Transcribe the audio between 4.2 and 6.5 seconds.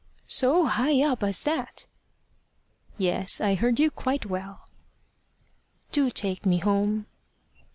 well." "Do take